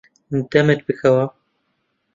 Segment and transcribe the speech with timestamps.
[0.51, 1.25] دەمت بکەوە.